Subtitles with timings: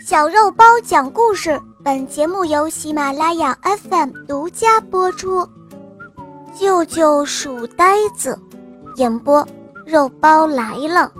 [0.00, 5.48] 小肉包讲故事，本节目由喜马拉雅 FM 独家播出。
[6.52, 8.38] 救救鼠呆子，
[8.96, 9.46] 演播
[9.86, 11.10] 肉包来了。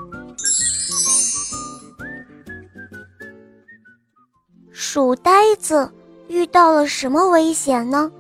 [4.73, 5.91] 鼠呆子
[6.29, 8.11] 遇到了什么危险呢？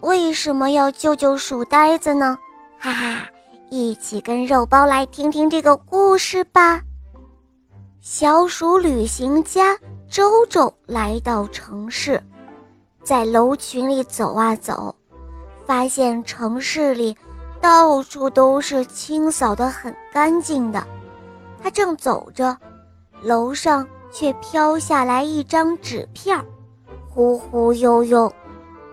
[0.00, 2.36] 为什么要救救鼠呆子呢？
[2.78, 3.28] 哈哈，
[3.70, 6.82] 一起跟肉包来听听这个故事吧。
[8.00, 9.78] 小鼠旅行家。
[10.10, 12.20] 周周来到城市，
[13.04, 14.92] 在楼群里走啊走，
[15.64, 17.16] 发现城市里
[17.60, 20.84] 到处都是清扫得很干净的。
[21.62, 22.58] 他正走着，
[23.22, 26.44] 楼上却飘下来一张纸片，
[27.08, 28.32] 忽忽悠悠，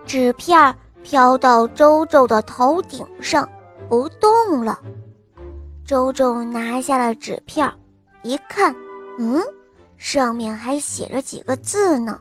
[0.06, 3.48] 纸片飘到周周的头顶上
[3.88, 4.78] 不动了。
[5.84, 7.68] 周周拿下了纸片，
[8.22, 8.72] 一看，
[9.18, 9.42] 嗯。
[9.98, 12.18] 上面还写着几个字呢：“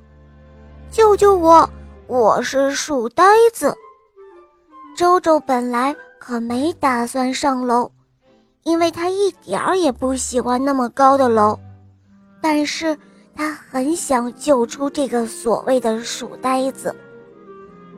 [0.92, 1.70] 救救我，
[2.08, 3.74] 我是鼠呆子。”
[4.98, 7.92] 周周本来可没打算上楼，
[8.64, 11.58] 因为他一点儿也不喜欢那么高的楼，
[12.42, 12.98] 但是
[13.36, 16.94] 他很想救出这个所谓的鼠呆子。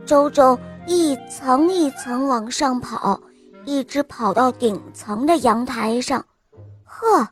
[0.06, 3.18] 周周一层一层往上跑，
[3.64, 6.26] 一直跑到顶层的阳台上。
[6.84, 7.26] 呵，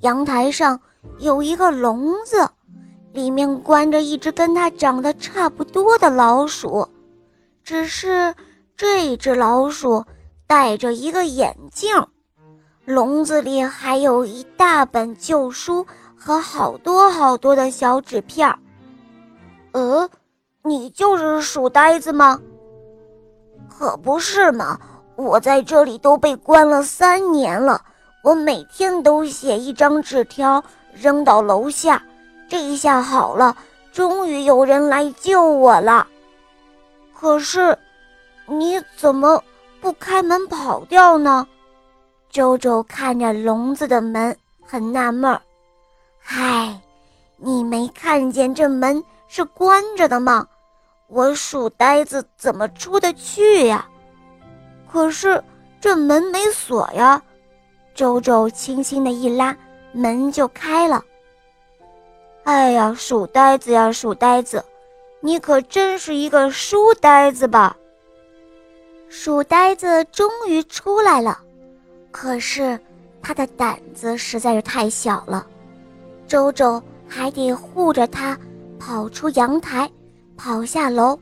[0.00, 0.80] 阳台上。
[1.18, 2.48] 有一个笼子，
[3.12, 6.88] 里面关着一只跟它长得差不多的老鼠，
[7.62, 8.34] 只是
[8.76, 10.04] 这只老鼠
[10.46, 12.06] 戴着一个眼镜。
[12.84, 18.58] 笼子里还有一大本旧书和好多好多的小纸片儿。
[19.72, 20.08] 呃，
[20.62, 22.40] 你就是鼠呆子吗？
[23.68, 24.78] 可不是嘛！
[25.16, 27.80] 我在这里都被关了三年了，
[28.22, 30.62] 我每天都写一张纸条。
[30.94, 32.02] 扔到楼下，
[32.48, 33.56] 这一下好了，
[33.92, 36.06] 终于有人来救我了。
[37.12, 37.78] 可是，
[38.46, 39.42] 你怎么
[39.80, 41.46] 不开门跑掉呢？
[42.30, 45.40] 周周看着笼子的门，很纳闷儿。
[46.18, 46.80] 嗨，
[47.36, 50.46] 你没看见这门是关着的吗？
[51.08, 53.86] 我鼠呆子怎么出得去呀？
[54.90, 55.42] 可是
[55.80, 57.22] 这门没锁呀。
[57.94, 59.56] 周周轻轻的一拉。
[59.94, 61.02] 门就开了。
[62.42, 64.62] 哎呀，鼠呆子呀，鼠呆子，
[65.20, 67.74] 你可真是一个书呆子吧？
[69.08, 71.38] 鼠呆子终于出来了，
[72.10, 72.78] 可是
[73.22, 75.46] 他的胆子实在是太小了。
[76.26, 78.36] 周周还得护着他
[78.78, 79.88] 跑出阳台，
[80.36, 81.16] 跑下楼，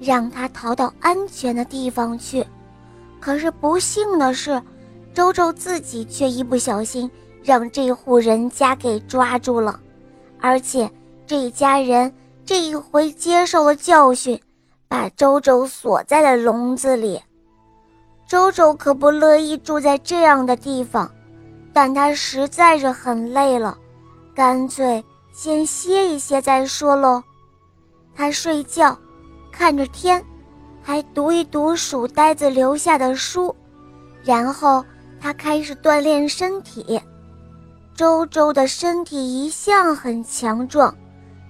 [0.00, 2.44] 让他逃到安全的地方去。
[3.20, 4.60] 可是不幸的是，
[5.14, 7.08] 周周自己却一不小心。
[7.46, 9.78] 让这户人家给抓住了，
[10.40, 10.90] 而且
[11.28, 12.12] 这家人
[12.44, 14.38] 这一回接受了教训，
[14.88, 17.22] 把周周锁在了笼子里。
[18.26, 21.08] 周周可不乐意住在这样的地方，
[21.72, 23.78] 但他实在是很累了，
[24.34, 27.22] 干脆先歇一歇再说喽。
[28.12, 28.98] 他睡觉，
[29.52, 30.20] 看着天，
[30.82, 33.54] 还读一读鼠呆子留下的书，
[34.24, 34.84] 然后
[35.20, 37.00] 他开始锻炼身体。
[37.96, 40.94] 周周的身体一向很强壮，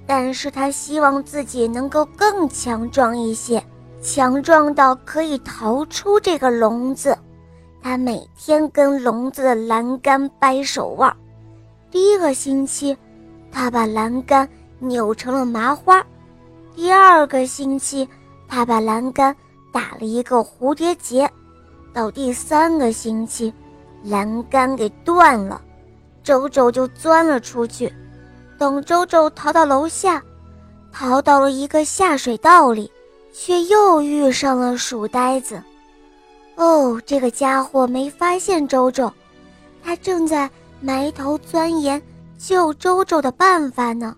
[0.06, 3.60] 但是他希望自己能够更强壮一些，
[4.00, 7.18] 强壮到可以逃出这个笼子。
[7.82, 11.12] 他每天跟笼子的栏杆掰手腕。
[11.90, 12.96] 第一个星期，
[13.50, 16.00] 他把栏杆扭成了麻花；
[16.76, 18.08] 第二个星期，
[18.46, 19.34] 他把栏杆
[19.72, 21.26] 打了一个蝴蝶结；
[21.92, 23.52] 到第三个星期，
[24.04, 25.60] 栏杆给断了。
[26.26, 27.94] 周周就钻了出去，
[28.59, 30.20] 等周周逃到楼下，
[30.91, 32.91] 逃到了一个下水道里，
[33.32, 35.62] 却又遇上了鼠呆子。
[36.56, 39.12] 哦，这个家伙没发现周周，
[39.84, 40.50] 他正在
[40.81, 42.03] 埋头钻研
[42.37, 44.16] 救周周的办法呢。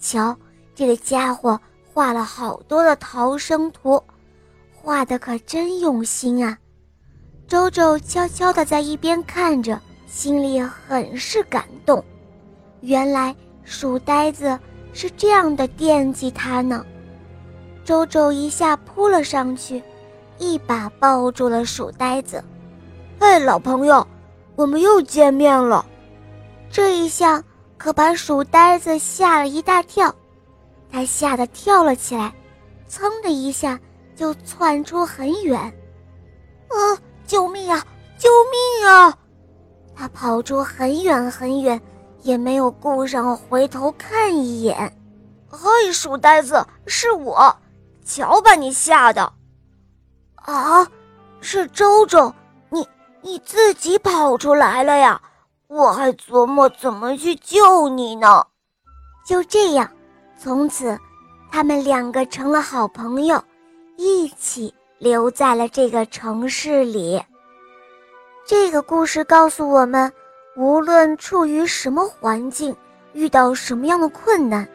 [0.00, 0.36] 瞧，
[0.74, 1.60] 这个家伙
[1.94, 4.02] 画了好多的逃生图，
[4.74, 6.58] 画的可真用心啊！
[7.46, 9.80] 周周悄悄地在一边看着。
[10.06, 12.02] 心里很是感动，
[12.80, 14.58] 原来鼠呆子
[14.92, 16.86] 是这样的惦记他呢。
[17.84, 19.82] 周周一下扑了上去，
[20.38, 22.42] 一把抱住了鼠呆子。
[23.18, 24.06] 嘿，老朋友，
[24.54, 25.84] 我们又见面了。
[26.70, 27.42] 这一下
[27.76, 30.14] 可把鼠呆子吓了一大跳，
[30.90, 32.32] 他吓得跳了起来，
[32.88, 33.78] 噌的一下
[34.14, 35.58] 就窜出很远。
[35.58, 36.76] 啊！
[37.26, 37.78] 救命啊！
[37.78, 37.86] 救命啊！
[40.08, 41.80] 跑出很远很远，
[42.22, 44.96] 也没有顾上回头看一眼。
[45.48, 47.56] 嘿，书呆子，是我，
[48.04, 49.32] 瞧把你吓的！
[50.34, 50.86] 啊，
[51.40, 52.32] 是周周，
[52.70, 52.86] 你
[53.22, 55.20] 你自己跑出来了呀？
[55.68, 58.44] 我还琢磨怎么去救你呢。
[59.26, 59.90] 就这样，
[60.38, 60.98] 从此，
[61.50, 63.42] 他们两个成了好朋友，
[63.96, 67.20] 一起留在了这个城市里。
[68.46, 70.10] 这个故事告诉我们，
[70.54, 72.74] 无论处于什么环境，
[73.12, 74.66] 遇到什么样的困难，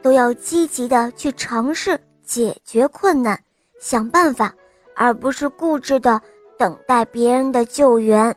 [0.00, 3.38] 都要积极的去尝试解决困难，
[3.78, 4.54] 想办法，
[4.96, 6.18] 而不是固执的
[6.58, 8.34] 等待别人的救援。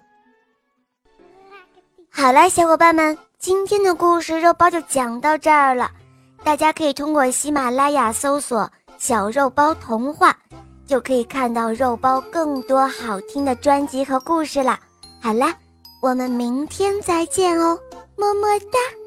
[2.09, 5.89] 好了，小伙伴们，今天的故事肉包就讲到这儿了。
[6.43, 10.38] 大家可以通过喜马拉雅搜索“小肉包童话”。
[10.91, 14.77] 就可以看到肉包更多好听的专辑和故事了。
[15.21, 15.55] 好啦，
[16.01, 17.79] 我们明天再见哦，
[18.17, 19.00] 么么哒。